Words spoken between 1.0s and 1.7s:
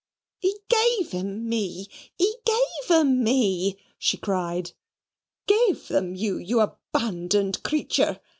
'em